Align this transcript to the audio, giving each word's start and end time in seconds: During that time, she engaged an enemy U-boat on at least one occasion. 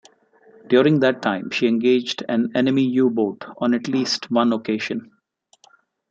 During 0.67 1.01
that 1.01 1.21
time, 1.21 1.51
she 1.51 1.67
engaged 1.67 2.23
an 2.27 2.53
enemy 2.55 2.81
U-boat 2.85 3.45
on 3.59 3.75
at 3.75 3.87
least 3.87 4.31
one 4.31 4.51
occasion. 4.51 5.11